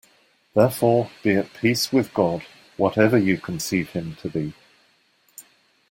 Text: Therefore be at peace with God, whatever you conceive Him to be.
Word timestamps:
Therefore 0.55 1.11
be 1.21 1.35
at 1.35 1.53
peace 1.53 1.93
with 1.93 2.11
God, 2.11 2.43
whatever 2.75 3.19
you 3.19 3.37
conceive 3.37 3.91
Him 3.91 4.15
to 4.23 4.29
be. 4.29 4.53